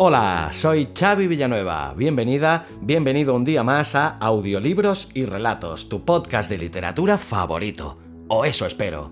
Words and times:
Hola, 0.00 0.50
soy 0.52 0.90
Xavi 0.96 1.26
Villanueva. 1.26 1.92
Bienvenida, 1.96 2.66
bienvenido 2.80 3.34
un 3.34 3.44
día 3.44 3.64
más 3.64 3.96
a 3.96 4.06
Audiolibros 4.18 5.08
y 5.12 5.24
Relatos, 5.24 5.88
tu 5.88 6.04
podcast 6.04 6.48
de 6.48 6.56
literatura 6.56 7.18
favorito. 7.18 7.98
O 8.28 8.44
eso 8.44 8.64
espero. 8.64 9.10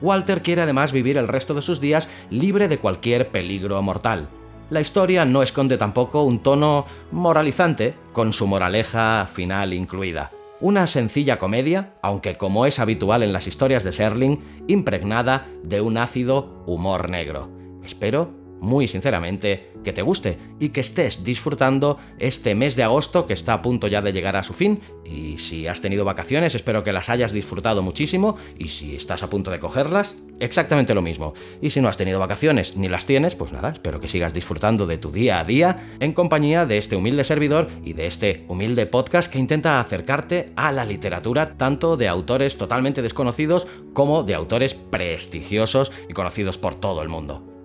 Walter 0.00 0.42
quiere 0.42 0.62
además 0.62 0.92
vivir 0.92 1.16
el 1.18 1.28
resto 1.28 1.54
de 1.54 1.62
sus 1.62 1.80
días 1.80 2.08
libre 2.30 2.68
de 2.68 2.78
cualquier 2.78 3.30
peligro 3.30 3.80
mortal. 3.82 4.28
La 4.68 4.80
historia 4.80 5.24
no 5.24 5.42
esconde 5.42 5.78
tampoco 5.78 6.24
un 6.24 6.40
tono 6.40 6.86
moralizante, 7.12 7.94
con 8.12 8.32
su 8.32 8.46
moraleja 8.46 9.28
final 9.32 9.72
incluida. 9.72 10.32
Una 10.60 10.86
sencilla 10.86 11.38
comedia, 11.38 11.94
aunque 12.02 12.36
como 12.36 12.66
es 12.66 12.78
habitual 12.78 13.22
en 13.22 13.32
las 13.32 13.46
historias 13.46 13.84
de 13.84 13.92
Serling, 13.92 14.40
impregnada 14.66 15.46
de 15.62 15.80
un 15.80 15.98
ácido 15.98 16.64
humor 16.66 17.10
negro. 17.10 17.50
Espero 17.84 18.45
muy 18.60 18.88
sinceramente, 18.88 19.70
que 19.84 19.92
te 19.92 20.02
guste 20.02 20.38
y 20.58 20.70
que 20.70 20.80
estés 20.80 21.22
disfrutando 21.22 21.98
este 22.18 22.54
mes 22.54 22.74
de 22.76 22.82
agosto 22.82 23.26
que 23.26 23.34
está 23.34 23.52
a 23.52 23.62
punto 23.62 23.86
ya 23.86 24.02
de 24.02 24.12
llegar 24.12 24.36
a 24.36 24.42
su 24.42 24.52
fin. 24.52 24.80
Y 25.04 25.38
si 25.38 25.66
has 25.66 25.80
tenido 25.80 26.04
vacaciones, 26.04 26.54
espero 26.54 26.82
que 26.82 26.92
las 26.92 27.08
hayas 27.08 27.32
disfrutado 27.32 27.82
muchísimo. 27.82 28.36
Y 28.58 28.68
si 28.68 28.96
estás 28.96 29.22
a 29.22 29.30
punto 29.30 29.50
de 29.50 29.60
cogerlas, 29.60 30.16
exactamente 30.40 30.94
lo 30.94 31.02
mismo. 31.02 31.34
Y 31.60 31.70
si 31.70 31.80
no 31.80 31.88
has 31.88 31.96
tenido 31.96 32.18
vacaciones 32.18 32.76
ni 32.76 32.88
las 32.88 33.06
tienes, 33.06 33.36
pues 33.36 33.52
nada, 33.52 33.70
espero 33.70 34.00
que 34.00 34.08
sigas 34.08 34.34
disfrutando 34.34 34.86
de 34.86 34.98
tu 34.98 35.10
día 35.10 35.38
a 35.38 35.44
día 35.44 35.94
en 36.00 36.12
compañía 36.12 36.66
de 36.66 36.78
este 36.78 36.96
humilde 36.96 37.24
servidor 37.24 37.68
y 37.84 37.92
de 37.92 38.06
este 38.06 38.44
humilde 38.48 38.86
podcast 38.86 39.30
que 39.30 39.38
intenta 39.38 39.80
acercarte 39.80 40.52
a 40.56 40.72
la 40.72 40.84
literatura 40.84 41.56
tanto 41.56 41.96
de 41.96 42.08
autores 42.08 42.56
totalmente 42.56 43.02
desconocidos 43.02 43.66
como 43.92 44.24
de 44.24 44.34
autores 44.34 44.74
prestigiosos 44.74 45.92
y 46.08 46.12
conocidos 46.12 46.58
por 46.58 46.74
todo 46.74 47.02
el 47.02 47.08
mundo. 47.08 47.55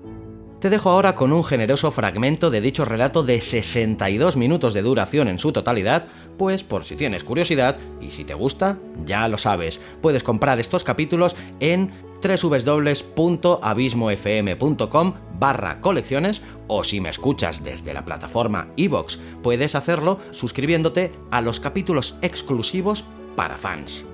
Te 0.61 0.69
dejo 0.69 0.89
ahora 0.91 1.15
con 1.15 1.33
un 1.33 1.43
generoso 1.43 1.89
fragmento 1.89 2.51
de 2.51 2.61
dicho 2.61 2.85
relato 2.85 3.23
de 3.23 3.41
62 3.41 4.37
minutos 4.37 4.75
de 4.75 4.83
duración 4.83 5.27
en 5.27 5.39
su 5.39 5.51
totalidad, 5.51 6.05
pues 6.37 6.63
por 6.63 6.85
si 6.85 6.95
tienes 6.95 7.23
curiosidad 7.23 7.77
y 7.99 8.11
si 8.11 8.25
te 8.25 8.35
gusta, 8.35 8.77
ya 9.03 9.27
lo 9.27 9.39
sabes, 9.39 9.81
puedes 10.03 10.21
comprar 10.21 10.59
estos 10.59 10.83
capítulos 10.83 11.35
en 11.59 11.89
www.abismofm.com 12.21 15.13
barra 15.39 15.81
colecciones 15.81 16.43
o 16.67 16.83
si 16.83 17.01
me 17.01 17.09
escuchas 17.09 17.63
desde 17.63 17.95
la 17.95 18.05
plataforma 18.05 18.67
iVoox, 18.75 19.17
puedes 19.41 19.73
hacerlo 19.73 20.19
suscribiéndote 20.29 21.11
a 21.31 21.41
los 21.41 21.59
capítulos 21.59 22.13
exclusivos 22.21 23.03
para 23.35 23.57
fans 23.57 24.05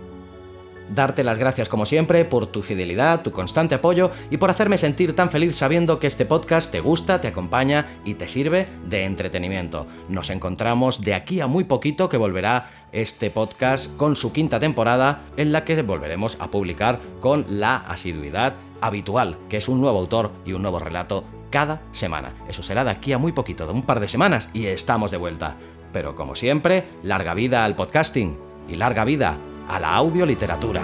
darte 0.89 1.23
las 1.23 1.37
gracias 1.37 1.69
como 1.69 1.85
siempre 1.85 2.25
por 2.25 2.47
tu 2.47 2.61
fidelidad, 2.61 3.21
tu 3.21 3.31
constante 3.31 3.75
apoyo 3.75 4.11
y 4.29 4.37
por 4.37 4.49
hacerme 4.49 4.77
sentir 4.77 5.15
tan 5.15 5.29
feliz 5.29 5.55
sabiendo 5.55 5.99
que 5.99 6.07
este 6.07 6.25
podcast 6.25 6.71
te 6.71 6.79
gusta, 6.79 7.21
te 7.21 7.27
acompaña 7.27 7.99
y 8.05 8.15
te 8.15 8.27
sirve 8.27 8.67
de 8.87 9.05
entretenimiento. 9.05 9.87
Nos 10.09 10.29
encontramos 10.29 11.01
de 11.01 11.13
aquí 11.13 11.41
a 11.41 11.47
muy 11.47 11.63
poquito 11.63 12.09
que 12.09 12.17
volverá 12.17 12.69
este 12.91 13.29
podcast 13.31 13.95
con 13.95 14.15
su 14.15 14.31
quinta 14.31 14.59
temporada 14.59 15.21
en 15.35 15.51
la 15.51 15.63
que 15.63 15.81
volveremos 15.81 16.37
a 16.39 16.49
publicar 16.49 16.99
con 17.19 17.45
la 17.49 17.77
asiduidad 17.77 18.53
habitual, 18.81 19.37
que 19.49 19.57
es 19.57 19.67
un 19.67 19.81
nuevo 19.81 19.99
autor 19.99 20.31
y 20.45 20.53
un 20.53 20.61
nuevo 20.61 20.79
relato 20.79 21.23
cada 21.49 21.81
semana. 21.91 22.33
Eso 22.47 22.63
será 22.63 22.83
de 22.83 22.91
aquí 22.91 23.13
a 23.13 23.17
muy 23.17 23.31
poquito, 23.31 23.65
de 23.65 23.73
un 23.73 23.83
par 23.83 23.99
de 23.99 24.07
semanas 24.07 24.49
y 24.53 24.65
estamos 24.67 25.11
de 25.11 25.17
vuelta. 25.17 25.55
Pero 25.93 26.15
como 26.15 26.35
siempre, 26.35 26.85
larga 27.03 27.33
vida 27.33 27.65
al 27.65 27.75
podcasting 27.75 28.37
y 28.67 28.75
larga 28.75 29.05
vida 29.05 29.37
a 29.67 29.79
la 29.79 29.95
audioliteratura. 29.95 30.83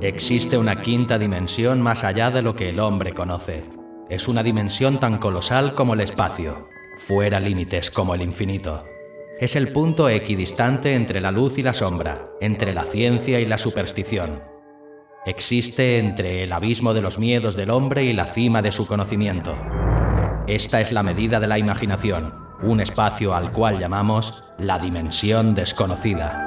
Existe 0.00 0.56
una 0.56 0.80
quinta 0.80 1.18
dimensión 1.18 1.82
más 1.82 2.02
allá 2.02 2.30
de 2.30 2.42
lo 2.42 2.56
que 2.56 2.70
el 2.70 2.80
hombre 2.80 3.12
conoce. 3.12 3.64
Es 4.08 4.26
una 4.26 4.42
dimensión 4.42 4.98
tan 4.98 5.18
colosal 5.18 5.74
como 5.74 5.94
el 5.94 6.00
espacio, 6.00 6.68
fuera 6.96 7.38
límites 7.40 7.90
como 7.90 8.14
el 8.14 8.22
infinito. 8.22 8.84
Es 9.40 9.54
el 9.54 9.68
punto 9.68 10.08
equidistante 10.08 10.96
entre 10.96 11.20
la 11.20 11.30
luz 11.30 11.58
y 11.58 11.62
la 11.62 11.72
sombra, 11.72 12.28
entre 12.40 12.74
la 12.74 12.84
ciencia 12.84 13.38
y 13.38 13.46
la 13.46 13.56
superstición. 13.56 14.42
Existe 15.26 16.00
entre 16.00 16.42
el 16.42 16.52
abismo 16.52 16.92
de 16.92 17.02
los 17.02 17.20
miedos 17.20 17.54
del 17.54 17.70
hombre 17.70 18.02
y 18.02 18.12
la 18.14 18.26
cima 18.26 18.62
de 18.62 18.72
su 18.72 18.88
conocimiento. 18.88 19.54
Esta 20.48 20.80
es 20.80 20.90
la 20.90 21.04
medida 21.04 21.38
de 21.38 21.46
la 21.46 21.56
imaginación, 21.56 22.34
un 22.62 22.80
espacio 22.80 23.32
al 23.32 23.52
cual 23.52 23.78
llamamos 23.78 24.42
la 24.58 24.80
dimensión 24.80 25.54
desconocida. 25.54 26.44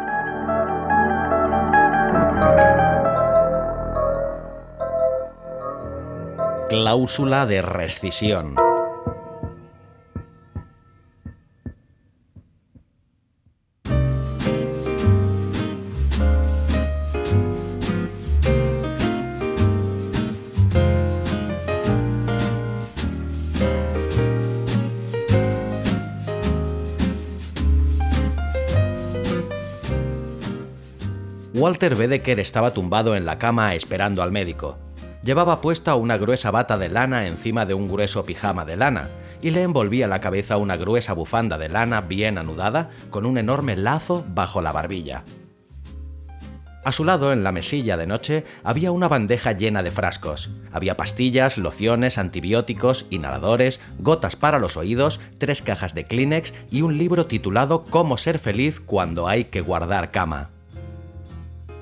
Cláusula 6.68 7.46
de 7.46 7.62
rescisión. 7.62 8.56
Walter 31.62 31.94
Bedecker 31.96 32.40
estaba 32.40 32.74
tumbado 32.74 33.16
en 33.16 33.24
la 33.24 33.38
cama 33.38 33.76
esperando 33.76 34.24
al 34.24 34.32
médico. 34.32 34.80
Llevaba 35.22 35.62
puesta 35.62 35.94
una 35.94 36.18
gruesa 36.18 36.50
bata 36.50 36.76
de 36.80 36.90
lana 36.90 37.28
encima 37.28 37.68
de 37.68 37.76
un 37.76 37.88
grueso 37.88 38.26
pijama 38.26 38.66
de 38.66 38.78
lana, 38.78 39.12
y 39.44 39.52
le 39.52 39.62
envolvía 39.62 40.08
la 40.08 40.22
cabeza 40.22 40.58
una 40.58 40.76
gruesa 40.76 41.14
bufanda 41.14 41.60
de 41.60 41.70
lana 41.70 42.02
bien 42.02 42.40
anudada 42.40 42.90
con 43.12 43.28
un 43.28 43.38
enorme 43.38 43.76
lazo 43.76 44.26
bajo 44.28 44.64
la 44.64 44.72
barbilla. 44.72 45.24
A 46.84 46.92
su 46.92 47.06
lado, 47.06 47.32
en 47.32 47.44
la 47.44 47.52
mesilla 47.52 47.96
de 47.96 48.08
noche, 48.08 48.44
había 48.64 48.92
una 48.92 49.08
bandeja 49.08 49.52
llena 49.52 49.84
de 49.84 49.92
frascos. 49.92 50.50
Había 50.72 50.96
pastillas, 50.96 51.60
lociones, 51.60 52.18
antibióticos, 52.18 53.06
inhaladores, 53.12 53.80
gotas 54.00 54.36
para 54.36 54.58
los 54.58 54.78
oídos, 54.78 55.20
tres 55.38 55.62
cajas 55.62 55.94
de 55.94 56.06
Kleenex 56.06 56.56
y 56.72 56.82
un 56.82 56.98
libro 56.98 57.28
titulado 57.28 57.84
Cómo 57.84 58.18
ser 58.18 58.40
feliz 58.40 58.80
cuando 58.80 59.28
hay 59.28 59.44
que 59.44 59.62
guardar 59.62 60.10
cama. 60.10 60.50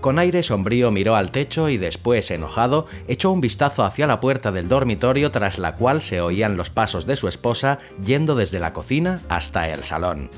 Con 0.02 0.18
aire 0.18 0.44
sombrío 0.44 0.92
miró 0.92 1.18
al 1.18 1.30
techo 1.30 1.68
y 1.68 1.78
después, 1.78 2.32
enojado, 2.32 2.88
echó 3.08 3.32
un 3.32 3.42
vistazo 3.42 3.84
hacia 3.84 4.08
la 4.08 4.22
puerta 4.22 4.52
del 4.52 4.70
dormitorio 4.70 5.30
tras 5.30 5.60
la 5.60 5.76
cual 5.76 6.02
se 6.02 6.22
oían 6.22 6.56
los 6.56 6.70
pasos 6.70 7.06
de 7.06 7.18
su 7.18 7.28
esposa 7.28 7.80
yendo 8.04 8.36
desde 8.36 8.60
la 8.60 8.72
cocina 8.72 9.22
hasta 9.28 9.68
el 9.70 9.84
salón. 9.84 10.30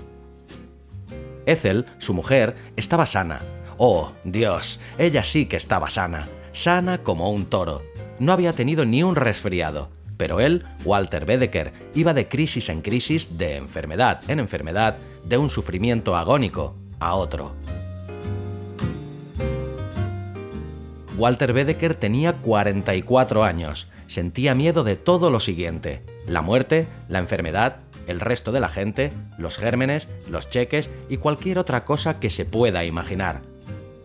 Ethel, 1.45 1.85
su 1.99 2.15
mujer, 2.15 2.55
estaba 2.75 3.05
sana. 3.05 3.41
Oh, 3.77 4.13
Dios, 4.23 4.79
ella 4.97 5.23
sí 5.23 5.45
que 5.45 5.57
estaba 5.57 5.89
sana, 5.89 6.27
sana 6.53 7.03
como 7.03 7.31
un 7.31 7.45
toro. 7.45 7.83
No 8.19 8.33
había 8.33 8.53
tenido 8.53 8.85
ni 8.85 9.03
un 9.03 9.15
resfriado, 9.15 9.89
pero 10.17 10.39
él, 10.39 10.65
Walter 10.85 11.25
Bedecker, 11.25 11.71
iba 11.93 12.13
de 12.13 12.27
crisis 12.27 12.69
en 12.69 12.81
crisis, 12.81 13.37
de 13.37 13.57
enfermedad 13.57 14.21
en 14.27 14.39
enfermedad, 14.39 14.97
de 15.23 15.37
un 15.37 15.51
sufrimiento 15.51 16.15
agónico 16.15 16.75
a 16.99 17.13
otro. 17.15 17.55
Walter 21.21 21.53
Bedecker 21.53 21.94
tenía 21.94 22.38
44 22.38 23.44
años. 23.44 23.88
Sentía 24.07 24.56
miedo 24.56 24.83
de 24.83 24.95
todo 24.95 25.29
lo 25.29 25.39
siguiente. 25.39 26.01
La 26.25 26.41
muerte, 26.41 26.88
la 27.09 27.19
enfermedad, 27.19 27.75
el 28.07 28.19
resto 28.19 28.51
de 28.51 28.59
la 28.59 28.69
gente, 28.69 29.12
los 29.38 29.56
gérmenes, 29.56 30.07
los 30.27 30.50
cheques 30.50 30.89
y 31.09 31.18
cualquier 31.18 31.59
otra 31.59 31.85
cosa 31.85 32.19
que 32.19 32.31
se 32.31 32.44
pueda 32.44 32.85
imaginar. 32.85 33.41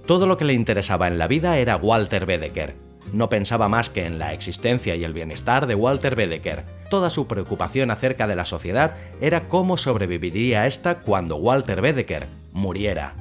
Todo 0.04 0.26
lo 0.26 0.36
que 0.36 0.44
le 0.44 0.52
interesaba 0.52 1.08
en 1.08 1.16
la 1.16 1.26
vida 1.26 1.56
era 1.56 1.76
Walter 1.76 2.26
Bedecker. 2.26 2.74
No 3.14 3.30
pensaba 3.30 3.66
más 3.66 3.88
que 3.88 4.04
en 4.04 4.18
la 4.18 4.34
existencia 4.34 4.94
y 4.94 5.02
el 5.02 5.14
bienestar 5.14 5.66
de 5.66 5.74
Walter 5.74 6.16
Bedecker. 6.16 6.64
Toda 6.90 7.08
su 7.08 7.26
preocupación 7.26 7.90
acerca 7.90 8.26
de 8.26 8.36
la 8.36 8.44
sociedad 8.44 8.94
era 9.22 9.48
cómo 9.48 9.78
sobreviviría 9.78 10.66
esta 10.66 10.98
cuando 10.98 11.36
Walter 11.36 11.80
Bedecker 11.80 12.26
muriera. 12.52 13.14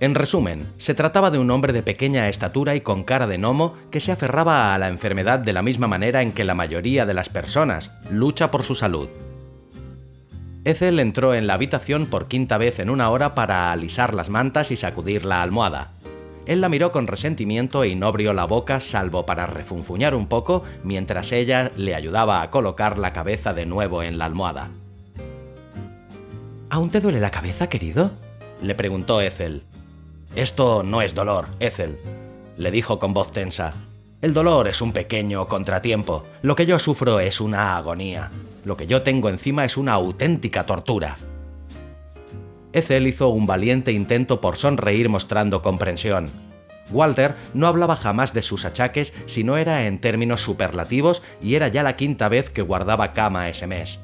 En 0.00 0.14
resumen, 0.14 0.66
se 0.78 0.94
trataba 0.94 1.30
de 1.30 1.38
un 1.38 1.50
hombre 1.50 1.72
de 1.72 1.82
pequeña 1.82 2.28
estatura 2.28 2.74
y 2.74 2.80
con 2.80 3.04
cara 3.04 3.26
de 3.26 3.38
gnomo 3.38 3.74
que 3.90 4.00
se 4.00 4.12
aferraba 4.12 4.74
a 4.74 4.78
la 4.78 4.88
enfermedad 4.88 5.38
de 5.38 5.52
la 5.52 5.62
misma 5.62 5.86
manera 5.86 6.20
en 6.20 6.32
que 6.32 6.44
la 6.44 6.54
mayoría 6.54 7.06
de 7.06 7.14
las 7.14 7.28
personas 7.28 7.92
lucha 8.10 8.50
por 8.50 8.64
su 8.64 8.74
salud. 8.74 9.08
Ethel 10.64 10.98
entró 10.98 11.34
en 11.34 11.46
la 11.46 11.54
habitación 11.54 12.06
por 12.06 12.26
quinta 12.26 12.58
vez 12.58 12.80
en 12.80 12.90
una 12.90 13.10
hora 13.10 13.34
para 13.34 13.70
alisar 13.70 14.14
las 14.14 14.30
mantas 14.30 14.70
y 14.70 14.76
sacudir 14.76 15.24
la 15.24 15.42
almohada. 15.42 15.92
Él 16.46 16.60
la 16.60 16.68
miró 16.68 16.90
con 16.90 17.06
resentimiento 17.06 17.84
y 17.84 17.94
no 17.94 18.06
abrió 18.06 18.34
la 18.34 18.44
boca 18.44 18.80
salvo 18.80 19.24
para 19.24 19.46
refunfuñar 19.46 20.14
un 20.14 20.26
poco 20.26 20.64
mientras 20.82 21.32
ella 21.32 21.70
le 21.76 21.94
ayudaba 21.94 22.42
a 22.42 22.50
colocar 22.50 22.98
la 22.98 23.12
cabeza 23.12 23.54
de 23.54 23.66
nuevo 23.66 24.02
en 24.02 24.18
la 24.18 24.24
almohada. 24.24 24.68
¿Aún 26.68 26.90
te 26.90 27.00
duele 27.00 27.20
la 27.20 27.30
cabeza, 27.30 27.68
querido? 27.68 28.10
le 28.60 28.74
preguntó 28.74 29.20
Ethel. 29.20 29.62
Esto 30.36 30.82
no 30.82 31.00
es 31.00 31.14
dolor, 31.14 31.46
Ethel, 31.60 31.96
le 32.56 32.72
dijo 32.72 32.98
con 32.98 33.12
voz 33.12 33.30
tensa. 33.30 33.72
El 34.20 34.34
dolor 34.34 34.66
es 34.66 34.80
un 34.80 34.92
pequeño 34.92 35.46
contratiempo. 35.46 36.24
Lo 36.42 36.56
que 36.56 36.66
yo 36.66 36.80
sufro 36.80 37.20
es 37.20 37.40
una 37.40 37.76
agonía. 37.76 38.30
Lo 38.64 38.76
que 38.76 38.88
yo 38.88 39.02
tengo 39.02 39.28
encima 39.28 39.64
es 39.64 39.76
una 39.76 39.92
auténtica 39.92 40.66
tortura. 40.66 41.16
Ethel 42.72 43.06
hizo 43.06 43.28
un 43.28 43.46
valiente 43.46 43.92
intento 43.92 44.40
por 44.40 44.56
sonreír 44.56 45.08
mostrando 45.08 45.62
comprensión. 45.62 46.26
Walter 46.90 47.36
no 47.54 47.68
hablaba 47.68 47.94
jamás 47.94 48.32
de 48.32 48.42
sus 48.42 48.64
achaques 48.64 49.12
si 49.26 49.44
no 49.44 49.56
era 49.56 49.86
en 49.86 50.00
términos 50.00 50.40
superlativos 50.40 51.22
y 51.40 51.54
era 51.54 51.68
ya 51.68 51.84
la 51.84 51.94
quinta 51.94 52.28
vez 52.28 52.50
que 52.50 52.62
guardaba 52.62 53.12
cama 53.12 53.48
ese 53.48 53.68
mes. 53.68 54.00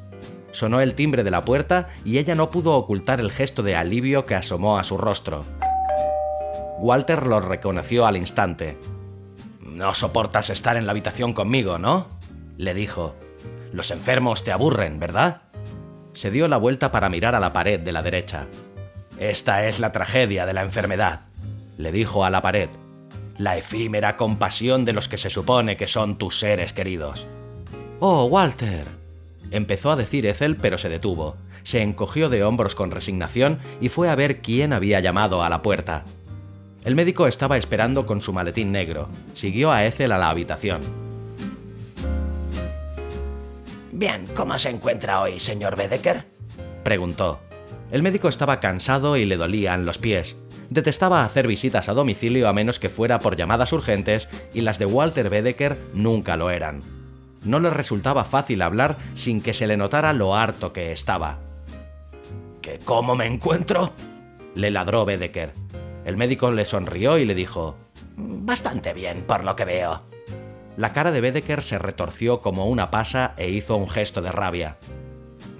Sonó 0.52 0.80
el 0.80 0.94
timbre 0.94 1.24
de 1.24 1.30
la 1.32 1.44
puerta 1.44 1.88
y 2.04 2.18
ella 2.18 2.36
no 2.36 2.50
pudo 2.50 2.74
ocultar 2.74 3.18
el 3.18 3.32
gesto 3.32 3.64
de 3.64 3.74
alivio 3.74 4.26
que 4.26 4.36
asomó 4.36 4.78
a 4.78 4.84
su 4.84 4.96
rostro. 4.96 5.44
Walter 6.80 7.26
lo 7.26 7.40
reconoció 7.40 8.06
al 8.06 8.16
instante. 8.16 8.78
No 9.60 9.92
soportas 9.92 10.48
estar 10.48 10.78
en 10.78 10.86
la 10.86 10.92
habitación 10.92 11.34
conmigo, 11.34 11.78
¿no? 11.78 12.06
le 12.56 12.72
dijo. 12.72 13.14
Los 13.72 13.90
enfermos 13.90 14.44
te 14.44 14.50
aburren, 14.50 14.98
¿verdad? 14.98 15.42
Se 16.14 16.30
dio 16.30 16.48
la 16.48 16.56
vuelta 16.56 16.90
para 16.90 17.10
mirar 17.10 17.34
a 17.34 17.40
la 17.40 17.52
pared 17.52 17.80
de 17.80 17.92
la 17.92 18.02
derecha. 18.02 18.46
Esta 19.18 19.66
es 19.66 19.78
la 19.78 19.92
tragedia 19.92 20.46
de 20.46 20.54
la 20.54 20.62
enfermedad, 20.62 21.20
le 21.76 21.92
dijo 21.92 22.24
a 22.24 22.30
la 22.30 22.40
pared. 22.40 22.70
La 23.36 23.58
efímera 23.58 24.16
compasión 24.16 24.86
de 24.86 24.94
los 24.94 25.06
que 25.06 25.18
se 25.18 25.28
supone 25.28 25.76
que 25.76 25.86
son 25.86 26.16
tus 26.16 26.38
seres 26.38 26.72
queridos. 26.72 27.26
Oh, 27.98 28.24
Walter. 28.24 28.86
Empezó 29.50 29.90
a 29.90 29.96
decir 29.96 30.24
Ethel, 30.24 30.56
pero 30.56 30.78
se 30.78 30.88
detuvo. 30.88 31.36
Se 31.62 31.82
encogió 31.82 32.30
de 32.30 32.42
hombros 32.42 32.74
con 32.74 32.90
resignación 32.90 33.58
y 33.82 33.90
fue 33.90 34.08
a 34.08 34.14
ver 34.14 34.40
quién 34.40 34.72
había 34.72 35.00
llamado 35.00 35.42
a 35.42 35.50
la 35.50 35.60
puerta. 35.60 36.04
El 36.84 36.94
médico 36.94 37.26
estaba 37.26 37.58
esperando 37.58 38.06
con 38.06 38.22
su 38.22 38.32
maletín 38.32 38.72
negro. 38.72 39.06
Siguió 39.34 39.70
a 39.70 39.84
Ethel 39.84 40.12
a 40.12 40.18
la 40.18 40.30
habitación. 40.30 40.80
Bien, 43.92 44.26
¿cómo 44.34 44.58
se 44.58 44.70
encuentra 44.70 45.20
hoy, 45.20 45.38
señor 45.38 45.76
Bedecker? 45.76 46.24
Preguntó. 46.82 47.40
El 47.90 48.02
médico 48.02 48.28
estaba 48.28 48.60
cansado 48.60 49.18
y 49.18 49.26
le 49.26 49.36
dolían 49.36 49.84
los 49.84 49.98
pies. 49.98 50.36
Detestaba 50.70 51.22
hacer 51.22 51.46
visitas 51.46 51.90
a 51.90 51.94
domicilio 51.94 52.48
a 52.48 52.54
menos 52.54 52.78
que 52.78 52.88
fuera 52.88 53.18
por 53.18 53.36
llamadas 53.36 53.72
urgentes 53.74 54.28
y 54.54 54.62
las 54.62 54.78
de 54.78 54.86
Walter 54.86 55.28
Bedecker 55.28 55.76
nunca 55.92 56.36
lo 56.36 56.48
eran. 56.48 56.80
No 57.44 57.60
le 57.60 57.68
resultaba 57.68 58.24
fácil 58.24 58.62
hablar 58.62 58.96
sin 59.16 59.42
que 59.42 59.52
se 59.52 59.66
le 59.66 59.76
notara 59.76 60.14
lo 60.14 60.34
harto 60.34 60.72
que 60.72 60.92
estaba. 60.92 61.40
¿Que 62.62 62.78
cómo 62.78 63.14
me 63.16 63.26
encuentro? 63.26 63.92
le 64.54 64.70
ladró 64.70 65.04
Bedecker. 65.04 65.59
El 66.04 66.16
médico 66.16 66.50
le 66.50 66.64
sonrió 66.64 67.18
y 67.18 67.24
le 67.24 67.34
dijo, 67.34 67.76
Bastante 68.16 68.92
bien, 68.92 69.22
por 69.26 69.44
lo 69.44 69.56
que 69.56 69.64
veo. 69.64 70.02
La 70.76 70.92
cara 70.92 71.10
de 71.10 71.20
Bedecker 71.20 71.62
se 71.62 71.78
retorció 71.78 72.40
como 72.40 72.66
una 72.66 72.90
pasa 72.90 73.34
e 73.36 73.50
hizo 73.50 73.76
un 73.76 73.88
gesto 73.88 74.22
de 74.22 74.32
rabia. 74.32 74.78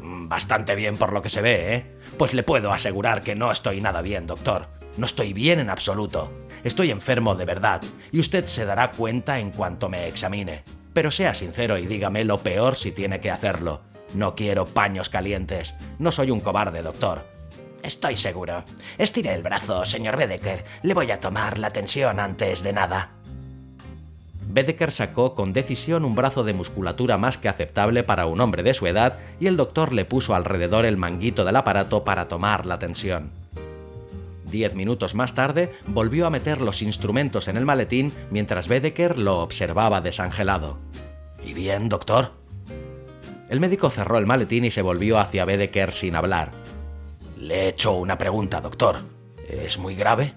Bastante 0.00 0.74
bien 0.74 0.96
por 0.96 1.12
lo 1.12 1.22
que 1.22 1.28
se 1.28 1.42
ve, 1.42 1.74
¿eh? 1.74 1.96
Pues 2.16 2.34
le 2.34 2.42
puedo 2.42 2.72
asegurar 2.72 3.20
que 3.20 3.34
no 3.34 3.50
estoy 3.50 3.80
nada 3.80 4.02
bien, 4.02 4.26
doctor. 4.26 4.68
No 4.96 5.06
estoy 5.06 5.32
bien 5.32 5.60
en 5.60 5.70
absoluto. 5.70 6.32
Estoy 6.64 6.90
enfermo 6.90 7.34
de 7.34 7.44
verdad, 7.44 7.80
y 8.12 8.20
usted 8.20 8.46
se 8.46 8.64
dará 8.64 8.90
cuenta 8.90 9.38
en 9.38 9.50
cuanto 9.50 9.88
me 9.88 10.06
examine. 10.06 10.62
Pero 10.92 11.10
sea 11.10 11.34
sincero 11.34 11.78
y 11.78 11.86
dígame 11.86 12.24
lo 12.24 12.38
peor 12.38 12.76
si 12.76 12.92
tiene 12.92 13.20
que 13.20 13.30
hacerlo. 13.30 13.82
No 14.14 14.34
quiero 14.34 14.66
paños 14.66 15.08
calientes. 15.08 15.74
No 15.98 16.12
soy 16.12 16.30
un 16.30 16.40
cobarde, 16.40 16.82
doctor. 16.82 17.29
Estoy 17.90 18.16
seguro. 18.16 18.62
Estire 18.98 19.34
el 19.34 19.42
brazo, 19.42 19.84
señor 19.84 20.16
Bedecker. 20.16 20.64
Le 20.84 20.94
voy 20.94 21.10
a 21.10 21.18
tomar 21.18 21.58
la 21.58 21.72
tensión 21.72 22.20
antes 22.20 22.62
de 22.62 22.72
nada. 22.72 23.10
Bedecker 24.46 24.92
sacó 24.92 25.34
con 25.34 25.52
decisión 25.52 26.04
un 26.04 26.14
brazo 26.14 26.44
de 26.44 26.54
musculatura 26.54 27.18
más 27.18 27.36
que 27.36 27.48
aceptable 27.48 28.04
para 28.04 28.26
un 28.26 28.40
hombre 28.40 28.62
de 28.62 28.74
su 28.74 28.86
edad 28.86 29.18
y 29.40 29.48
el 29.48 29.56
doctor 29.56 29.92
le 29.92 30.04
puso 30.04 30.36
alrededor 30.36 30.84
el 30.84 30.98
manguito 30.98 31.44
del 31.44 31.56
aparato 31.56 32.04
para 32.04 32.28
tomar 32.28 32.64
la 32.64 32.78
tensión. 32.78 33.32
Diez 34.44 34.76
minutos 34.76 35.16
más 35.16 35.34
tarde 35.34 35.72
volvió 35.88 36.28
a 36.28 36.30
meter 36.30 36.60
los 36.60 36.82
instrumentos 36.82 37.48
en 37.48 37.56
el 37.56 37.64
maletín 37.64 38.12
mientras 38.30 38.68
Bedecker 38.68 39.18
lo 39.18 39.40
observaba 39.40 40.00
desangelado. 40.00 40.78
¿Y 41.44 41.54
bien, 41.54 41.88
doctor? 41.88 42.34
El 43.48 43.58
médico 43.58 43.90
cerró 43.90 44.16
el 44.16 44.26
maletín 44.26 44.64
y 44.64 44.70
se 44.70 44.80
volvió 44.80 45.18
hacia 45.18 45.44
Bedecker 45.44 45.92
sin 45.92 46.14
hablar. 46.14 46.59
Le 47.40 47.64
he 47.64 47.68
hecho 47.68 47.92
una 47.92 48.18
pregunta, 48.18 48.60
doctor. 48.60 48.96
¿Es 49.48 49.78
muy 49.78 49.94
grave? 49.94 50.34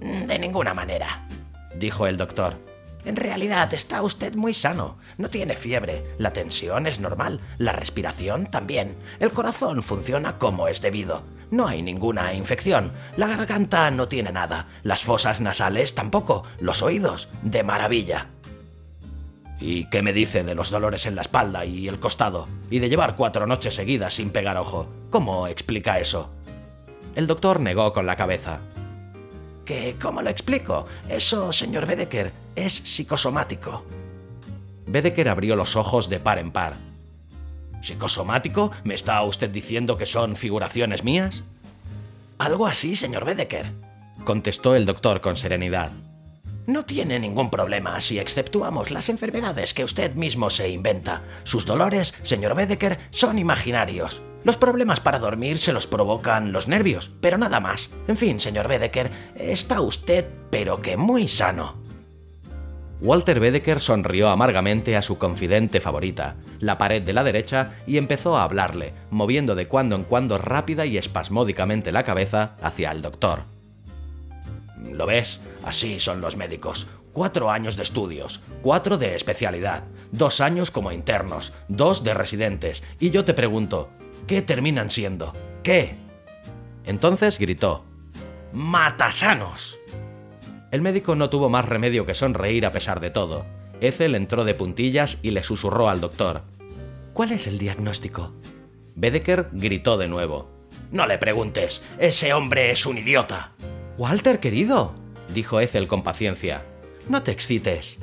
De 0.00 0.38
ninguna 0.38 0.72
manera, 0.72 1.28
dijo 1.76 2.06
el 2.06 2.16
doctor. 2.16 2.56
En 3.04 3.16
realidad 3.16 3.74
está 3.74 4.00
usted 4.02 4.34
muy 4.34 4.54
sano. 4.54 4.96
No 5.18 5.28
tiene 5.28 5.54
fiebre. 5.54 6.06
La 6.18 6.32
tensión 6.32 6.86
es 6.86 7.00
normal. 7.00 7.40
La 7.58 7.72
respiración 7.72 8.46
también. 8.46 8.96
El 9.20 9.30
corazón 9.30 9.82
funciona 9.82 10.38
como 10.38 10.68
es 10.68 10.80
debido. 10.80 11.22
No 11.50 11.66
hay 11.66 11.82
ninguna 11.82 12.32
infección. 12.32 12.92
La 13.16 13.26
garganta 13.26 13.90
no 13.90 14.08
tiene 14.08 14.32
nada. 14.32 14.68
Las 14.84 15.02
fosas 15.02 15.40
nasales 15.40 15.94
tampoco. 15.94 16.44
Los 16.60 16.82
oídos, 16.82 17.28
de 17.42 17.62
maravilla. 17.62 18.28
¿Y 19.64 19.84
qué 19.84 20.02
me 20.02 20.12
dice 20.12 20.42
de 20.42 20.56
los 20.56 20.70
dolores 20.70 21.06
en 21.06 21.14
la 21.14 21.20
espalda 21.20 21.64
y 21.64 21.86
el 21.86 22.00
costado? 22.00 22.48
Y 22.68 22.80
de 22.80 22.88
llevar 22.88 23.14
cuatro 23.14 23.46
noches 23.46 23.76
seguidas 23.76 24.14
sin 24.14 24.30
pegar 24.30 24.56
ojo. 24.56 24.88
¿Cómo 25.08 25.46
explica 25.46 26.00
eso? 26.00 26.30
El 27.14 27.28
doctor 27.28 27.60
negó 27.60 27.92
con 27.92 28.04
la 28.04 28.16
cabeza. 28.16 28.58
Que, 29.64 29.94
¿cómo 30.02 30.20
lo 30.20 30.30
explico? 30.30 30.86
Eso, 31.08 31.52
señor 31.52 31.86
Bedecker, 31.86 32.32
es 32.56 32.72
psicosomático. 32.72 33.84
Bedecker 34.88 35.28
abrió 35.28 35.54
los 35.54 35.76
ojos 35.76 36.08
de 36.08 36.18
par 36.18 36.38
en 36.38 36.50
par. 36.50 36.74
¿Psicosomático? 37.82 38.72
¿Me 38.82 38.94
está 38.94 39.22
usted 39.22 39.50
diciendo 39.50 39.96
que 39.96 40.06
son 40.06 40.34
figuraciones 40.34 41.04
mías? 41.04 41.44
Algo 42.36 42.66
así, 42.66 42.96
señor 42.96 43.24
Bedecker, 43.24 43.70
contestó 44.24 44.74
el 44.74 44.86
doctor 44.86 45.20
con 45.20 45.36
serenidad. 45.36 45.92
No 46.66 46.84
tiene 46.84 47.18
ningún 47.18 47.50
problema 47.50 48.00
si 48.00 48.20
exceptuamos 48.20 48.92
las 48.92 49.08
enfermedades 49.08 49.74
que 49.74 49.82
usted 49.82 50.14
mismo 50.14 50.48
se 50.48 50.68
inventa. 50.68 51.22
Sus 51.42 51.66
dolores, 51.66 52.14
señor 52.22 52.54
Bedecker, 52.54 52.98
son 53.10 53.38
imaginarios. 53.38 54.22
Los 54.44 54.56
problemas 54.56 55.00
para 55.00 55.18
dormir 55.18 55.58
se 55.58 55.72
los 55.72 55.88
provocan 55.88 56.52
los 56.52 56.68
nervios, 56.68 57.10
pero 57.20 57.36
nada 57.36 57.58
más. 57.58 57.90
En 58.06 58.16
fin, 58.16 58.38
señor 58.38 58.68
Bedecker, 58.68 59.10
está 59.34 59.80
usted 59.80 60.26
pero 60.50 60.80
que 60.80 60.96
muy 60.96 61.26
sano. 61.26 61.80
Walter 63.00 63.40
Bedecker 63.40 63.80
sonrió 63.80 64.30
amargamente 64.30 64.96
a 64.96 65.02
su 65.02 65.18
confidente 65.18 65.80
favorita, 65.80 66.36
la 66.60 66.78
pared 66.78 67.02
de 67.02 67.12
la 67.12 67.24
derecha, 67.24 67.72
y 67.84 67.96
empezó 67.96 68.36
a 68.36 68.44
hablarle, 68.44 68.94
moviendo 69.10 69.56
de 69.56 69.66
cuando 69.66 69.96
en 69.96 70.04
cuando 70.04 70.38
rápida 70.38 70.86
y 70.86 70.96
espasmódicamente 70.96 71.90
la 71.90 72.04
cabeza 72.04 72.54
hacia 72.62 72.92
el 72.92 73.02
doctor. 73.02 73.51
¿Lo 74.90 75.06
ves? 75.06 75.40
Así 75.64 76.00
son 76.00 76.20
los 76.20 76.36
médicos. 76.36 76.86
Cuatro 77.12 77.50
años 77.50 77.76
de 77.76 77.82
estudios, 77.82 78.40
cuatro 78.62 78.96
de 78.96 79.14
especialidad, 79.14 79.84
dos 80.12 80.40
años 80.40 80.70
como 80.70 80.92
internos, 80.92 81.52
dos 81.68 82.04
de 82.04 82.14
residentes, 82.14 82.82
y 82.98 83.10
yo 83.10 83.24
te 83.24 83.34
pregunto, 83.34 83.90
¿qué 84.26 84.40
terminan 84.40 84.90
siendo? 84.90 85.34
¿Qué? 85.62 85.94
Entonces 86.84 87.38
gritó, 87.38 87.84
¡Matasanos! 88.52 89.78
El 90.70 90.80
médico 90.80 91.14
no 91.16 91.28
tuvo 91.28 91.50
más 91.50 91.66
remedio 91.66 92.06
que 92.06 92.14
sonreír 92.14 92.64
a 92.64 92.70
pesar 92.70 93.00
de 93.00 93.10
todo. 93.10 93.44
Ethel 93.80 94.14
entró 94.14 94.44
de 94.44 94.54
puntillas 94.54 95.18
y 95.22 95.32
le 95.32 95.42
susurró 95.42 95.88
al 95.88 96.00
doctor. 96.00 96.42
¿Cuál 97.12 97.32
es 97.32 97.46
el 97.46 97.58
diagnóstico? 97.58 98.32
Bedecker 98.94 99.48
gritó 99.52 99.98
de 99.98 100.08
nuevo. 100.08 100.50
No 100.90 101.06
le 101.06 101.18
preguntes, 101.18 101.82
ese 101.98 102.32
hombre 102.32 102.70
es 102.70 102.86
un 102.86 102.98
idiota. 102.98 103.52
Walter, 103.98 104.40
querido, 104.40 104.94
dijo 105.34 105.60
Ethel 105.60 105.86
con 105.86 106.02
paciencia. 106.02 106.64
No 107.08 107.22
te 107.22 107.30
excites. 107.30 107.98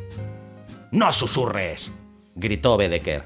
No 0.92 1.12
susurres, 1.14 1.92
gritó 2.36 2.78
Bedecker. 2.78 3.26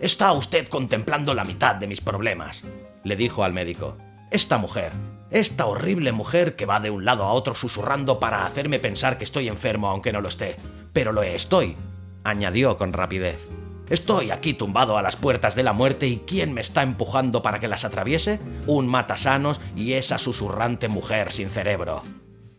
Está 0.00 0.32
usted 0.32 0.68
contemplando 0.68 1.34
la 1.34 1.44
mitad 1.44 1.74
de 1.74 1.88
mis 1.88 2.00
problemas, 2.00 2.62
le 3.02 3.16
dijo 3.16 3.42
al 3.42 3.52
médico. 3.52 3.96
Esta 4.30 4.56
mujer, 4.56 4.92
esta 5.30 5.66
horrible 5.66 6.12
mujer 6.12 6.54
que 6.54 6.66
va 6.66 6.78
de 6.78 6.90
un 6.90 7.04
lado 7.04 7.24
a 7.24 7.32
otro 7.32 7.56
susurrando 7.56 8.20
para 8.20 8.46
hacerme 8.46 8.78
pensar 8.78 9.18
que 9.18 9.24
estoy 9.24 9.48
enfermo 9.48 9.88
aunque 9.88 10.12
no 10.12 10.20
lo 10.20 10.28
esté. 10.28 10.56
Pero 10.92 11.12
lo 11.12 11.24
estoy, 11.24 11.76
añadió 12.22 12.76
con 12.76 12.92
rapidez. 12.92 13.48
Estoy 13.90 14.30
aquí 14.30 14.54
tumbado 14.54 14.96
a 14.96 15.02
las 15.02 15.16
puertas 15.16 15.54
de 15.54 15.62
la 15.62 15.74
muerte 15.74 16.06
y 16.06 16.22
¿quién 16.26 16.54
me 16.54 16.62
está 16.62 16.82
empujando 16.82 17.42
para 17.42 17.60
que 17.60 17.68
las 17.68 17.84
atraviese? 17.84 18.40
Un 18.66 18.88
matasanos 18.88 19.60
y 19.76 19.92
esa 19.92 20.16
susurrante 20.16 20.88
mujer 20.88 21.30
sin 21.30 21.50
cerebro. 21.50 22.00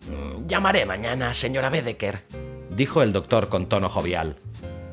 Mm, 0.07 0.45
llamaré 0.47 0.85
mañana, 0.85 1.33
señora 1.33 1.71
Bedecker, 1.71 2.21
dijo 2.69 3.01
el 3.01 3.11
doctor 3.11 3.49
con 3.49 3.67
tono 3.67 3.89
jovial. 3.89 4.37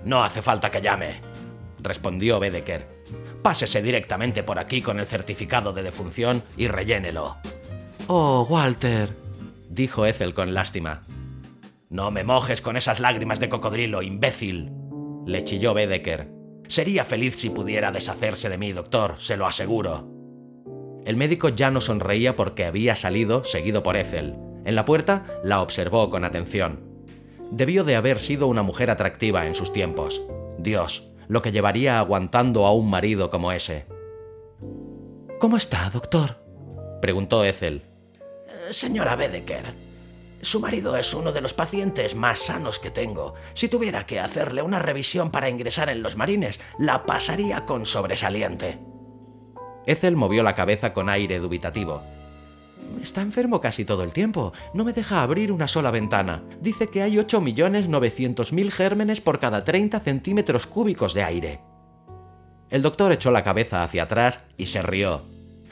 No 0.06 0.24
hace 0.24 0.40
falta 0.40 0.70
que 0.70 0.80
llame, 0.80 1.20
respondió 1.80 2.40
Bedecker. 2.40 3.02
Pásese 3.42 3.82
directamente 3.82 4.42
por 4.42 4.58
aquí 4.58 4.80
con 4.80 5.00
el 5.00 5.06
certificado 5.06 5.74
de 5.74 5.82
defunción 5.82 6.42
y 6.56 6.66
rellénelo. 6.66 7.36
Oh, 8.06 8.46
Walter, 8.48 9.10
dijo 9.68 10.06
Ethel 10.06 10.32
con 10.32 10.54
lástima. 10.54 11.02
No 11.90 12.10
me 12.10 12.24
mojes 12.24 12.62
con 12.62 12.78
esas 12.78 13.00
lágrimas 13.00 13.38
de 13.38 13.50
cocodrilo, 13.50 14.00
imbécil, 14.00 14.70
le 15.26 15.44
chilló 15.44 15.74
Bedecker. 15.74 16.28
Sería 16.68 17.04
feliz 17.04 17.36
si 17.36 17.50
pudiera 17.50 17.92
deshacerse 17.92 18.48
de 18.48 18.58
mí, 18.58 18.72
doctor, 18.72 19.16
se 19.18 19.36
lo 19.36 19.46
aseguro. 19.46 20.08
El 21.04 21.16
médico 21.16 21.48
ya 21.48 21.70
no 21.70 21.80
sonreía 21.80 22.36
porque 22.36 22.64
había 22.64 22.96
salido, 22.96 23.44
seguido 23.44 23.82
por 23.82 23.96
Ethel. 23.96 24.36
En 24.64 24.74
la 24.74 24.84
puerta 24.84 25.40
la 25.42 25.60
observó 25.60 26.10
con 26.10 26.24
atención. 26.24 26.80
Debió 27.50 27.84
de 27.84 27.96
haber 27.96 28.20
sido 28.20 28.46
una 28.46 28.62
mujer 28.62 28.90
atractiva 28.90 29.46
en 29.46 29.54
sus 29.54 29.72
tiempos. 29.72 30.22
Dios, 30.58 31.10
lo 31.28 31.42
que 31.42 31.52
llevaría 31.52 31.98
aguantando 31.98 32.66
a 32.66 32.72
un 32.72 32.88
marido 32.88 33.30
como 33.30 33.52
ese. 33.52 33.86
¿Cómo 35.38 35.56
está, 35.56 35.90
doctor? 35.90 36.36
preguntó 37.00 37.44
Ethel. 37.44 37.82
Señora 38.70 39.16
Bedecker, 39.16 39.74
su 40.42 40.58
marido 40.58 40.96
es 40.96 41.14
uno 41.14 41.30
de 41.30 41.40
los 41.40 41.54
pacientes 41.54 42.16
más 42.16 42.40
sanos 42.40 42.80
que 42.80 42.90
tengo. 42.90 43.34
Si 43.54 43.68
tuviera 43.68 44.04
que 44.06 44.18
hacerle 44.18 44.60
una 44.60 44.80
revisión 44.80 45.30
para 45.30 45.48
ingresar 45.48 45.88
en 45.88 46.02
los 46.02 46.16
marines, 46.16 46.60
la 46.78 47.06
pasaría 47.06 47.64
con 47.64 47.86
sobresaliente. 47.86 48.80
Ethel 49.86 50.16
movió 50.16 50.42
la 50.42 50.56
cabeza 50.56 50.92
con 50.92 51.08
aire 51.08 51.38
dubitativo. 51.38 52.02
Está 53.00 53.22
enfermo 53.22 53.60
casi 53.60 53.84
todo 53.84 54.02
el 54.02 54.12
tiempo. 54.12 54.52
No 54.74 54.84
me 54.84 54.92
deja 54.92 55.22
abrir 55.22 55.52
una 55.52 55.68
sola 55.68 55.92
ventana. 55.92 56.42
Dice 56.60 56.88
que 56.88 57.02
hay 57.02 57.16
8.900.000 57.16 58.70
gérmenes 58.70 59.20
por 59.20 59.38
cada 59.38 59.62
30 59.62 60.00
centímetros 60.00 60.66
cúbicos 60.66 61.14
de 61.14 61.22
aire. 61.22 61.60
El 62.68 62.82
doctor 62.82 63.12
echó 63.12 63.30
la 63.30 63.44
cabeza 63.44 63.84
hacia 63.84 64.04
atrás 64.04 64.40
y 64.56 64.66
se 64.66 64.82
rió. 64.82 65.22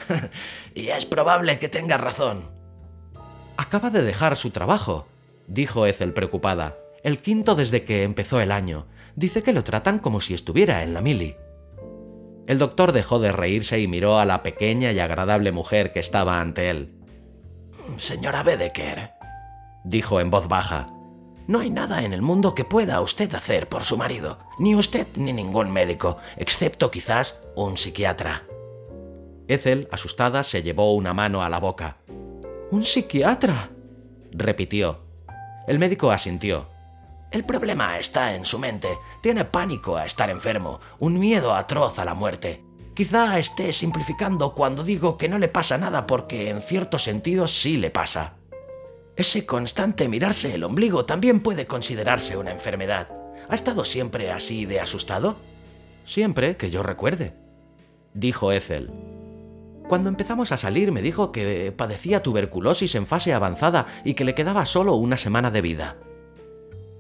y 0.77 0.89
es 0.89 1.07
probable 1.07 1.59
que 1.59 1.69
tenga 1.69 1.99
razón. 1.99 2.60
Acaba 3.61 3.91
de 3.91 4.01
dejar 4.01 4.39
su 4.39 4.53
trabajo, 4.53 5.07
dijo 5.47 5.85
Ethel 5.85 6.15
preocupada. 6.15 6.79
El 7.03 7.19
quinto 7.19 7.55
desde 7.55 7.83
que 7.83 8.05
empezó 8.05 8.41
el 8.41 8.53
año. 8.53 8.87
Dice 9.17 9.43
que 9.43 9.53
lo 9.53 9.65
tratan 9.65 9.99
como 9.99 10.23
si 10.23 10.33
estuviera 10.33 10.83
en 10.83 10.95
la 10.95 11.03
mili. 11.03 11.37
El 12.47 12.59
doctor 12.59 12.93
dejó 12.93 13.19
de 13.19 13.33
reírse 13.33 13.79
y 13.79 13.87
miró 13.87 14.19
a 14.19 14.25
la 14.25 14.43
pequeña 14.43 14.93
y 14.93 14.99
agradable 14.99 15.53
mujer 15.53 15.93
que 15.93 16.01
estaba 16.01 16.41
ante 16.41 16.71
él. 16.71 16.95
Señora 17.99 18.43
Bedecker, 18.43 19.11
dijo 19.85 20.21
en 20.21 20.31
voz 20.31 20.49
baja, 20.49 20.87
no 21.47 21.61
hay 21.61 21.69
nada 21.69 22.03
en 22.03 22.15
el 22.15 22.23
mundo 22.23 22.55
que 22.55 22.65
pueda 22.65 23.03
usted 23.03 23.35
hacer 23.35 23.69
por 23.69 23.83
su 23.83 23.99
marido, 23.99 24.39
ni 24.59 24.75
usted 24.75 25.07
ni 25.17 25.35
ningún 25.35 25.71
médico, 25.71 26.17
excepto 26.39 26.91
quizás 26.91 27.37
un 27.57 27.77
psiquiatra. 27.77 28.45
Ethel, 29.49 29.87
asustada, 29.93 30.45
se 30.45 30.63
llevó 30.63 30.95
una 30.95 31.13
mano 31.13 31.43
a 31.43 31.51
la 31.51 31.61
boca. 31.61 31.99
¿Un 32.71 32.85
psiquiatra? 32.85 33.71
repitió. 34.31 35.01
El 35.67 35.81
médico 35.81 36.13
asintió. 36.13 36.69
El 37.33 37.45
problema 37.45 37.99
está 37.99 38.35
en 38.37 38.45
su 38.45 38.61
mente. 38.61 38.89
Tiene 39.21 39.45
pánico 39.45 39.97
a 39.97 40.07
estar 40.07 40.31
enfermo, 40.31 40.79
un 41.01 41.19
miedo 41.19 41.55
atroz 41.55 41.99
a 41.99 42.05
la 42.05 42.15
muerte. 42.15 42.65
Quizá 42.95 43.41
esté 43.41 43.73
simplificando 43.73 44.55
cuando 44.55 44.85
digo 44.85 45.17
que 45.17 45.29
no 45.29 45.41
le 45.41 45.49
pasa 45.49 45.79
nada 45.79 46.07
porque 46.07 46.49
en 46.49 46.61
cierto 46.61 47.01
sentido 47.01 47.49
sí 47.49 47.77
le 47.77 47.91
pasa. 47.91 48.35
Ese 49.17 49.45
constante 49.45 50.09
mirarse 50.09 50.55
el 50.55 50.63
ombligo 50.63 51.07
también 51.07 51.41
puede 51.41 51.67
considerarse 51.67 52.37
una 52.37 52.53
enfermedad. 52.53 53.09
¿Ha 53.49 53.55
estado 53.57 53.85
siempre 53.85 54.31
así 54.31 54.65
de 54.65 54.79
asustado? 54.79 55.39
Siempre 56.05 56.57
que 56.57 56.71
yo 56.71 56.85
recuerde, 56.85 57.35
dijo 58.15 58.53
Ethel. 58.53 58.91
Cuando 59.91 60.09
empezamos 60.09 60.53
a 60.53 60.57
salir 60.57 60.93
me 60.93 61.03
dijo 61.03 61.33
que 61.33 61.75
padecía 61.77 62.23
tuberculosis 62.23 62.95
en 62.95 63.09
fase 63.09 63.35
avanzada 63.35 63.87
y 64.05 64.15
que 64.15 64.25
le 64.25 64.37
quedaba 64.37 64.65
solo 64.65 64.95
una 64.95 65.17
semana 65.17 65.51
de 65.51 65.63
vida. 65.63 65.97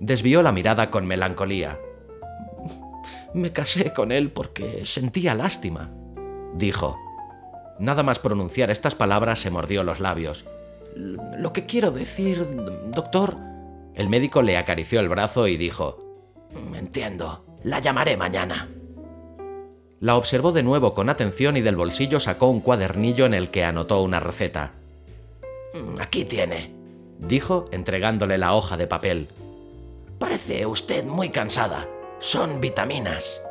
Desvió 0.00 0.42
la 0.42 0.50
mirada 0.50 0.90
con 0.90 1.06
melancolía. 1.06 1.78
Me 3.32 3.52
casé 3.52 3.92
con 3.92 4.10
él 4.10 4.32
porque 4.32 4.84
sentía 4.86 5.36
lástima, 5.36 5.92
dijo. 6.56 6.98
Nada 7.78 8.02
más 8.02 8.18
pronunciar 8.18 8.72
estas 8.72 8.96
palabras 8.96 9.38
se 9.38 9.52
mordió 9.52 9.84
los 9.84 10.00
labios. 10.00 10.44
Lo 10.96 11.52
que 11.52 11.66
quiero 11.66 11.92
decir, 11.92 12.44
doctor... 12.86 13.36
El 13.94 14.08
médico 14.08 14.42
le 14.42 14.56
acarició 14.56 14.98
el 14.98 15.08
brazo 15.08 15.46
y 15.46 15.56
dijo, 15.56 15.96
Entiendo, 16.74 17.44
la 17.62 17.78
llamaré 17.78 18.16
mañana. 18.16 18.68
La 20.00 20.16
observó 20.16 20.50
de 20.52 20.62
nuevo 20.62 20.94
con 20.94 21.10
atención 21.10 21.58
y 21.58 21.60
del 21.60 21.76
bolsillo 21.76 22.20
sacó 22.20 22.48
un 22.48 22.60
cuadernillo 22.60 23.26
en 23.26 23.34
el 23.34 23.50
que 23.50 23.64
anotó 23.64 24.00
una 24.00 24.18
receta. 24.18 24.72
Mm, 25.74 26.00
aquí 26.00 26.24
tiene, 26.24 26.74
dijo 27.18 27.66
entregándole 27.70 28.38
la 28.38 28.54
hoja 28.54 28.78
de 28.78 28.86
papel. 28.86 29.28
Parece 30.18 30.64
usted 30.64 31.04
muy 31.04 31.28
cansada. 31.28 31.86
Son 32.18 32.62
vitaminas. 32.62 33.42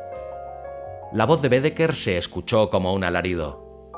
La 1.12 1.24
voz 1.24 1.40
de 1.40 1.48
Bedecker 1.48 1.94
se 1.94 2.18
escuchó 2.18 2.68
como 2.68 2.94
un 2.94 3.04
alarido. 3.04 3.92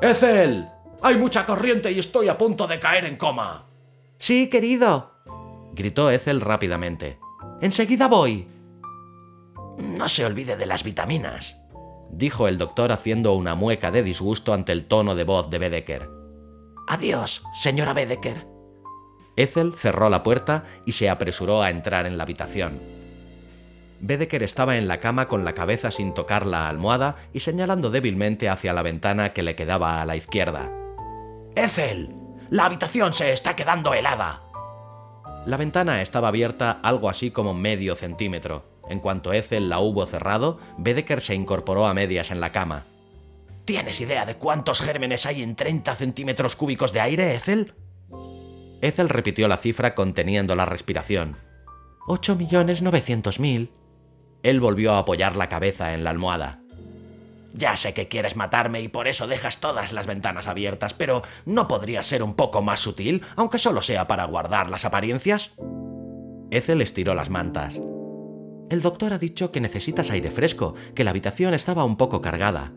¡Ethel! 0.00 0.68
Hay 1.02 1.16
mucha 1.16 1.44
corriente 1.44 1.90
y 1.90 1.98
estoy 1.98 2.28
a 2.28 2.38
punto 2.38 2.68
de 2.68 2.78
caer 2.78 3.06
en 3.06 3.16
coma. 3.16 3.66
Sí, 4.18 4.48
querido, 4.48 5.14
gritó 5.72 6.10
Ethel 6.10 6.40
rápidamente. 6.40 7.18
Enseguida 7.60 8.06
voy. 8.06 8.46
No 9.78 10.08
se 10.08 10.24
olvide 10.24 10.56
de 10.56 10.66
las 10.66 10.82
vitaminas, 10.82 11.56
dijo 12.10 12.48
el 12.48 12.58
doctor 12.58 12.92
haciendo 12.92 13.34
una 13.34 13.54
mueca 13.54 13.90
de 13.90 14.02
disgusto 14.02 14.52
ante 14.52 14.72
el 14.72 14.86
tono 14.86 15.14
de 15.14 15.24
voz 15.24 15.50
de 15.50 15.58
Bedecker. 15.58 16.10
Adiós, 16.86 17.42
señora 17.54 17.92
Bedecker. 17.92 18.46
Ethel 19.36 19.74
cerró 19.74 20.10
la 20.10 20.22
puerta 20.22 20.64
y 20.84 20.92
se 20.92 21.08
apresuró 21.08 21.62
a 21.62 21.70
entrar 21.70 22.06
en 22.06 22.16
la 22.16 22.24
habitación. 22.24 22.80
Bedecker 24.00 24.42
estaba 24.42 24.76
en 24.76 24.88
la 24.88 25.00
cama 25.00 25.28
con 25.28 25.44
la 25.44 25.54
cabeza 25.54 25.90
sin 25.90 26.14
tocar 26.14 26.46
la 26.46 26.68
almohada 26.68 27.16
y 27.32 27.40
señalando 27.40 27.90
débilmente 27.90 28.48
hacia 28.48 28.72
la 28.72 28.82
ventana 28.82 29.32
que 29.32 29.42
le 29.42 29.54
quedaba 29.54 30.00
a 30.00 30.06
la 30.06 30.16
izquierda. 30.16 30.70
¡Ethel! 31.54 32.14
¡La 32.50 32.64
habitación 32.64 33.12
se 33.12 33.32
está 33.32 33.54
quedando 33.54 33.92
helada! 33.92 34.42
La 35.46 35.56
ventana 35.56 36.02
estaba 36.02 36.28
abierta 36.28 36.80
algo 36.82 37.08
así 37.08 37.30
como 37.30 37.54
medio 37.54 37.94
centímetro. 37.96 38.77
En 38.88 39.00
cuanto 39.00 39.32
Ethel 39.32 39.68
la 39.68 39.80
hubo 39.80 40.06
cerrado, 40.06 40.58
Bedecker 40.78 41.20
se 41.20 41.34
incorporó 41.34 41.86
a 41.86 41.94
medias 41.94 42.30
en 42.30 42.40
la 42.40 42.52
cama. 42.52 42.86
¿Tienes 43.64 44.00
idea 44.00 44.24
de 44.24 44.36
cuántos 44.36 44.80
gérmenes 44.80 45.26
hay 45.26 45.42
en 45.42 45.54
30 45.54 45.94
centímetros 45.94 46.56
cúbicos 46.56 46.92
de 46.92 47.00
aire, 47.00 47.34
Ethel? 47.34 47.74
Ethel 48.80 49.08
repitió 49.08 49.46
la 49.46 49.58
cifra 49.58 49.94
conteniendo 49.94 50.56
la 50.56 50.64
respiración. 50.64 51.36
«Ocho 52.06 52.36
millones 52.36 52.80
novecientos 52.80 53.40
mil». 53.40 53.72
Él 54.42 54.60
volvió 54.60 54.94
a 54.94 54.98
apoyar 55.00 55.36
la 55.36 55.48
cabeza 55.48 55.92
en 55.92 56.04
la 56.04 56.10
almohada. 56.10 56.62
Ya 57.52 57.76
sé 57.76 57.92
que 57.92 58.08
quieres 58.08 58.36
matarme 58.36 58.80
y 58.80 58.88
por 58.88 59.08
eso 59.08 59.26
dejas 59.26 59.58
todas 59.58 59.92
las 59.92 60.06
ventanas 60.06 60.46
abiertas, 60.46 60.94
pero 60.94 61.22
¿no 61.44 61.66
podrías 61.66 62.06
ser 62.06 62.22
un 62.22 62.34
poco 62.34 62.62
más 62.62 62.80
sutil, 62.80 63.22
aunque 63.36 63.58
solo 63.58 63.82
sea 63.82 64.06
para 64.06 64.24
guardar 64.24 64.70
las 64.70 64.84
apariencias? 64.84 65.52
Ethel 66.50 66.80
estiró 66.80 67.14
las 67.14 67.30
mantas. 67.30 67.80
El 68.70 68.82
doctor 68.82 69.14
ha 69.14 69.18
dicho 69.18 69.50
que 69.50 69.60
necesitas 69.60 70.10
aire 70.10 70.30
fresco, 70.30 70.74
que 70.94 71.04
la 71.04 71.10
habitación 71.10 71.54
estaba 71.54 71.84
un 71.84 71.96
poco 71.96 72.20
cargada. 72.20 72.72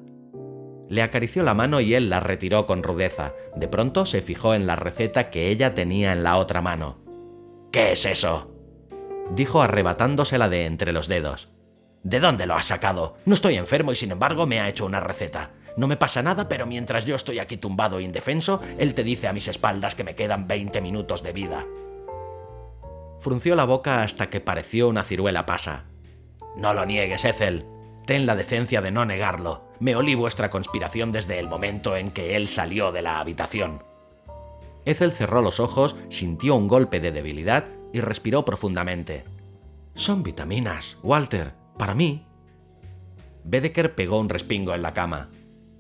Le 0.88 1.02
acarició 1.02 1.44
la 1.44 1.54
mano 1.54 1.82
y 1.82 1.94
él 1.94 2.10
la 2.10 2.20
retiró 2.20 2.66
con 2.66 2.84
rudeza. 2.84 3.34
De 3.56 3.68
pronto 3.68 4.06
se 4.06 4.22
fijó 4.22 4.54
en 4.54 4.68
la 4.68 4.76
receta 4.76 5.30
que 5.30 5.50
ella 5.50 5.74
tenía 5.74 6.14
en 6.14 6.24
la 6.24 6.38
otra 6.38 6.62
mano. 6.62 7.00
¿Qué 7.72 7.92
es 7.92 8.06
eso? 8.06 8.52
dijo 9.32 9.62
arrebatándosela 9.62 10.50
de 10.50 10.66
entre 10.66 10.92
los 10.92 11.08
dedos. 11.08 11.50
¿De 12.04 12.20
dónde 12.20 12.46
lo 12.46 12.56
has 12.56 12.66
sacado? 12.66 13.18
No 13.26 13.34
estoy 13.34 13.56
enfermo 13.56 13.92
y 13.92 13.96
sin 13.96 14.12
embargo 14.12 14.46
me 14.46 14.60
ha 14.60 14.68
hecho 14.68 14.86
una 14.86 15.00
receta. 15.00 15.52
No 15.78 15.88
me 15.88 15.98
pasa 15.98 16.22
nada, 16.22 16.50
pero 16.50 16.66
mientras 16.66 17.06
yo 17.06 17.16
estoy 17.16 17.40
aquí 17.40 17.58
tumbado 17.58 18.00
e 18.00 18.04
indefenso, 18.04 18.62
él 18.78 18.94
te 18.94 19.04
dice 19.04 19.28
a 19.28 19.34
mis 19.34 19.48
espaldas 19.48 19.96
que 19.96 20.04
me 20.04 20.16
quedan 20.16 20.48
20 20.48 20.82
minutos 20.82 21.24
de 21.24 21.32
vida. 21.32 21.66
Frunció 23.22 23.56
la 23.56 23.66
boca 23.66 24.02
hasta 24.02 24.32
que 24.32 24.42
pareció 24.42 24.90
una 24.90 25.04
ciruela 25.04 25.46
pasa. 25.46 25.86
No 26.58 26.74
lo 26.74 26.86
niegues, 26.86 27.24
Ethel. 27.24 27.66
Ten 28.08 28.26
la 28.26 28.36
decencia 28.36 28.82
de 28.82 28.92
no 28.92 29.06
negarlo. 29.06 29.70
Me 29.80 29.96
olí 29.96 30.16
vuestra 30.16 30.50
conspiración 30.50 31.12
desde 31.12 31.38
el 31.38 31.48
momento 31.48 31.96
en 31.96 32.10
que 32.10 32.36
él 32.36 32.48
salió 32.48 32.92
de 32.92 33.04
la 33.04 33.20
habitación. 33.20 33.84
Ethel 34.86 35.12
cerró 35.12 35.44
los 35.44 35.60
ojos, 35.60 35.96
sintió 36.10 36.56
un 36.56 36.68
golpe 36.68 37.00
de 37.00 37.12
debilidad 37.12 37.68
y 37.94 38.02
respiró 38.02 38.44
profundamente. 38.44 39.24
Son 39.94 40.24
vitaminas, 40.24 40.98
Walter, 41.04 41.54
para 41.78 41.94
mí. 41.94 42.26
Bedecker 43.44 43.94
pegó 43.94 44.20
un 44.20 44.30
respingo 44.30 44.74
en 44.74 44.82
la 44.82 44.94
cama. 44.94 45.30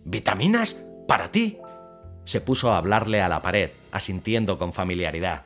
¿Vitaminas? 0.05 0.83
¿Para 1.07 1.31
ti? 1.31 1.57
Se 2.25 2.39
puso 2.39 2.71
a 2.71 2.77
hablarle 2.77 3.21
a 3.21 3.29
la 3.29 3.41
pared, 3.41 3.71
asintiendo 3.91 4.59
con 4.59 4.73
familiaridad. 4.73 5.45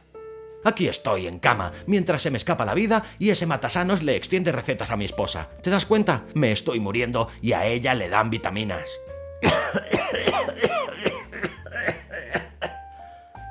Aquí 0.66 0.88
estoy 0.88 1.28
en 1.28 1.38
cama, 1.38 1.72
mientras 1.86 2.24
se 2.24 2.32
me 2.32 2.38
escapa 2.38 2.66
la 2.66 2.74
vida 2.74 3.04
y 3.20 3.30
ese 3.30 3.46
matasanos 3.46 4.02
le 4.02 4.16
extiende 4.16 4.52
recetas 4.52 4.90
a 4.90 4.98
mi 4.98 5.06
esposa. 5.06 5.48
¿Te 5.62 5.70
das 5.70 5.86
cuenta? 5.86 6.24
Me 6.34 6.52
estoy 6.52 6.80
muriendo 6.80 7.30
y 7.40 7.54
a 7.54 7.68
ella 7.68 7.94
le 7.94 8.10
dan 8.10 8.32
vitaminas. 8.32 8.90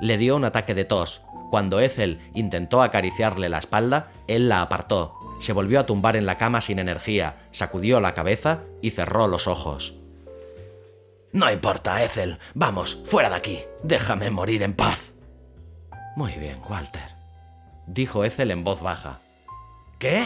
le 0.01 0.17
dio 0.17 0.35
un 0.35 0.43
ataque 0.43 0.75
de 0.75 0.83
tos, 0.83 1.21
cuando 1.49 1.79
Ethel 1.79 2.19
intentó 2.33 2.81
acariciarle 2.81 3.47
la 3.47 3.59
espalda, 3.59 4.11
él 4.27 4.49
la 4.49 4.61
apartó, 4.61 5.15
se 5.39 5.53
volvió 5.53 5.79
a 5.79 5.85
tumbar 5.85 6.17
en 6.17 6.25
la 6.25 6.37
cama 6.37 6.59
sin 6.59 6.79
energía, 6.79 7.47
sacudió 7.51 8.01
la 8.01 8.13
cabeza 8.13 8.59
y 8.81 8.91
cerró 8.91 9.29
los 9.29 9.47
ojos. 9.47 9.93
No 11.31 11.49
importa, 11.49 12.03
Ethel. 12.03 12.39
Vamos, 12.53 13.01
fuera 13.05 13.29
de 13.29 13.35
aquí. 13.35 13.59
Déjame 13.83 14.31
morir 14.31 14.63
en 14.63 14.73
paz. 14.73 15.14
Muy 16.15 16.31
bien, 16.33 16.61
Walter, 16.69 17.13
dijo 17.87 18.23
Ethel 18.23 18.51
en 18.51 18.63
voz 18.63 18.81
baja. 18.81 19.21
¿Qué? 19.99 20.25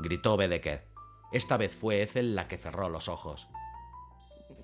gritó 0.00 0.36
Bedecker. 0.36 0.88
Esta 1.30 1.56
vez 1.56 1.72
fue 1.72 2.02
Ethel 2.02 2.34
la 2.34 2.48
que 2.48 2.58
cerró 2.58 2.88
los 2.88 3.08
ojos. 3.08 3.46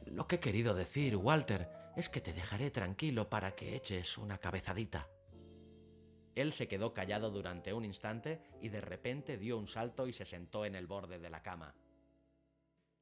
Lo 0.07 0.27
que 0.27 0.37
he 0.37 0.41
querido 0.41 0.75
decir, 0.75 1.15
Walter, 1.17 1.69
es 1.97 2.09
que 2.09 2.21
te 2.21 2.33
dejaré 2.33 2.73
tranquilo 2.73 3.31
para 3.31 3.55
que 3.55 3.77
eches 3.77 4.19
una 4.19 4.39
cabezadita. 4.39 5.09
Él 6.35 6.53
se 6.53 6.67
quedó 6.67 6.93
callado 6.93 7.31
durante 7.31 7.73
un 7.73 7.85
instante 7.85 8.43
y 8.61 8.71
de 8.71 8.81
repente 8.81 9.39
dio 9.39 9.57
un 9.57 9.69
salto 9.69 10.09
y 10.09 10.13
se 10.13 10.25
sentó 10.25 10.65
en 10.65 10.75
el 10.75 10.89
borde 10.89 11.21
de 11.21 11.31
la 11.31 11.45
cama. 11.45 11.77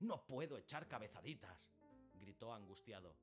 No 0.01 0.27
puedo 0.27 0.59
echar 0.59 0.87
cabezaditas, 0.87 1.73
gritó 2.13 2.53
angustiado. 2.53 3.17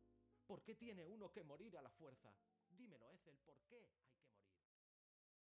¿Por 0.48 0.64
qué 0.64 0.74
tiene 0.74 1.06
uno 1.06 1.32
que 1.32 1.44
morir 1.44 1.78
a 1.78 1.84
la 1.84 1.92
fuerza? 1.92 2.34
Dímelo, 2.72 3.12
Ethel, 3.12 3.38
¿por 3.46 3.58
qué? 3.70 3.95